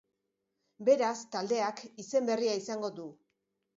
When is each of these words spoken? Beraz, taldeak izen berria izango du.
Beraz, 0.87 1.13
taldeak 1.37 1.83
izen 2.05 2.31
berria 2.31 2.57
izango 2.63 2.95
du. 3.01 3.07